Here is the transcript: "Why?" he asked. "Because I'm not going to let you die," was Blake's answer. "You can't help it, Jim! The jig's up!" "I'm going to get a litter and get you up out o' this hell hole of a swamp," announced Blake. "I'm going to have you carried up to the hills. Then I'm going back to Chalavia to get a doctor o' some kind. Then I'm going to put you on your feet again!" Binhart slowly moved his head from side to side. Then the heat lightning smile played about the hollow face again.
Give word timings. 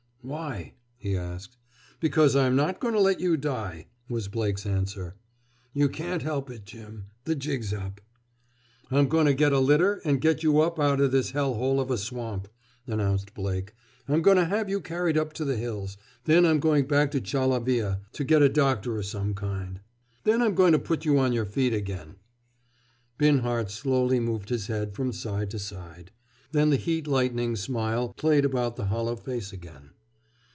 "Why?" 0.23 0.75
he 0.97 1.17
asked. 1.17 1.57
"Because 1.99 2.35
I'm 2.35 2.55
not 2.55 2.79
going 2.79 2.93
to 2.93 2.99
let 2.99 3.19
you 3.19 3.37
die," 3.37 3.87
was 4.07 4.27
Blake's 4.27 4.67
answer. 4.67 5.15
"You 5.73 5.89
can't 5.89 6.21
help 6.21 6.51
it, 6.51 6.63
Jim! 6.63 7.05
The 7.23 7.33
jig's 7.33 7.73
up!" 7.73 7.99
"I'm 8.91 9.07
going 9.07 9.25
to 9.25 9.33
get 9.33 9.51
a 9.51 9.57
litter 9.57 9.99
and 10.05 10.21
get 10.21 10.43
you 10.43 10.59
up 10.61 10.79
out 10.79 11.01
o' 11.01 11.07
this 11.07 11.31
hell 11.31 11.55
hole 11.55 11.79
of 11.79 11.89
a 11.89 11.97
swamp," 11.97 12.49
announced 12.85 13.33
Blake. 13.33 13.73
"I'm 14.07 14.21
going 14.21 14.37
to 14.37 14.45
have 14.45 14.69
you 14.69 14.79
carried 14.79 15.17
up 15.17 15.33
to 15.33 15.43
the 15.43 15.57
hills. 15.57 15.97
Then 16.25 16.45
I'm 16.45 16.59
going 16.59 16.85
back 16.85 17.09
to 17.13 17.19
Chalavia 17.19 18.01
to 18.11 18.23
get 18.23 18.43
a 18.43 18.47
doctor 18.47 18.99
o' 18.99 19.01
some 19.01 19.33
kind. 19.33 19.79
Then 20.23 20.43
I'm 20.43 20.53
going 20.53 20.73
to 20.73 20.77
put 20.79 21.03
you 21.03 21.17
on 21.17 21.33
your 21.33 21.45
feet 21.47 21.73
again!" 21.73 22.17
Binhart 23.17 23.71
slowly 23.71 24.19
moved 24.19 24.49
his 24.49 24.67
head 24.67 24.93
from 24.93 25.13
side 25.13 25.49
to 25.49 25.57
side. 25.57 26.11
Then 26.51 26.69
the 26.69 26.75
heat 26.75 27.07
lightning 27.07 27.55
smile 27.55 28.09
played 28.15 28.45
about 28.45 28.75
the 28.75 28.85
hollow 28.85 29.15
face 29.15 29.51
again. 29.51 29.89